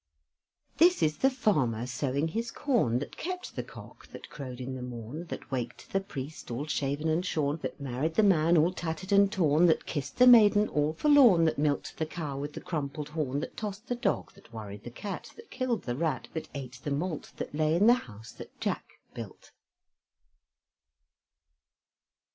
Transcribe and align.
This 0.77 1.03
is 1.03 1.17
the 1.19 1.29
farmer 1.29 1.85
sowing 1.85 2.29
his 2.29 2.49
corn, 2.49 2.97
That 2.97 3.17
kept 3.17 3.55
the 3.55 3.61
cock 3.61 4.07
that 4.07 4.31
crowed 4.31 4.59
in 4.59 4.73
the 4.73 4.81
morn, 4.81 5.27
That 5.27 5.51
waked 5.51 5.91
the 5.93 5.99
priest 5.99 6.49
all 6.49 6.65
shaven 6.65 7.07
and 7.07 7.23
shorn, 7.23 7.59
That 7.61 7.79
married 7.79 8.15
the 8.15 8.23
man 8.23 8.57
all 8.57 8.73
tattered 8.73 9.11
and 9.11 9.31
torn, 9.31 9.67
That 9.67 9.85
kissed 9.85 10.17
the 10.17 10.25
maiden 10.25 10.67
all 10.69 10.93
forlorn, 10.93 11.45
That 11.45 11.59
milked 11.59 11.99
the 11.99 12.07
cow 12.07 12.39
with 12.39 12.53
the 12.53 12.61
crumpled 12.61 13.09
horn, 13.09 13.41
That 13.41 13.55
tossed 13.55 13.85
the 13.89 13.95
dog, 13.95 14.33
That 14.33 14.51
worried 14.51 14.83
the 14.85 14.89
cat, 14.89 15.31
That 15.35 15.51
killed 15.51 15.83
the 15.83 15.95
rat, 15.95 16.29
That 16.33 16.49
ate 16.55 16.79
the 16.83 16.89
malt 16.89 17.33
That 17.37 17.53
lay 17.53 17.75
in 17.75 17.85
the 17.85 17.93
house 17.93 18.31
that 18.31 18.59
Jack 18.59 18.93
built. 19.13 19.51